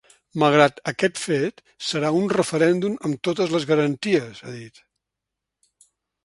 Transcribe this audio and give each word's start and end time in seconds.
Malgrat 0.43 0.79
aquest 0.91 1.19
fet, 1.23 1.61
serà 1.89 2.11
un 2.21 2.25
referèndum 2.33 2.95
amb 3.11 3.21
totes 3.29 3.53
les 3.57 3.69
garanties, 3.73 4.41
ha 4.49 4.57
dit. 4.57 4.83